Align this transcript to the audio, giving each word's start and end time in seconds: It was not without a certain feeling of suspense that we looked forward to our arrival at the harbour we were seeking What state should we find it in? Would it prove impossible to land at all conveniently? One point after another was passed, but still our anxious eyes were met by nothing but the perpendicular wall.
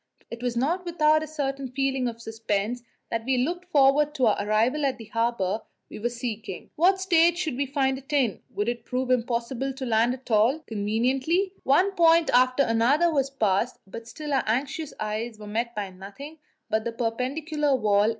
It 0.31 0.41
was 0.41 0.57
not 0.57 0.83
without 0.83 1.21
a 1.21 1.27
certain 1.27 1.67
feeling 1.67 2.07
of 2.07 2.19
suspense 2.19 2.81
that 3.11 3.23
we 3.23 3.37
looked 3.37 3.65
forward 3.65 4.15
to 4.15 4.25
our 4.25 4.37
arrival 4.43 4.83
at 4.83 4.97
the 4.97 5.05
harbour 5.05 5.61
we 5.91 5.99
were 5.99 6.09
seeking 6.09 6.71
What 6.75 6.99
state 6.99 7.37
should 7.37 7.55
we 7.55 7.67
find 7.67 7.99
it 7.99 8.11
in? 8.11 8.41
Would 8.49 8.67
it 8.67 8.83
prove 8.83 9.11
impossible 9.11 9.73
to 9.75 9.85
land 9.85 10.15
at 10.15 10.31
all 10.31 10.57
conveniently? 10.61 11.53
One 11.61 11.91
point 11.93 12.31
after 12.33 12.63
another 12.63 13.13
was 13.13 13.29
passed, 13.29 13.77
but 13.85 14.07
still 14.07 14.33
our 14.33 14.43
anxious 14.47 14.91
eyes 14.99 15.37
were 15.37 15.45
met 15.45 15.75
by 15.75 15.91
nothing 15.91 16.39
but 16.67 16.83
the 16.83 16.93
perpendicular 16.93 17.75
wall. 17.75 18.09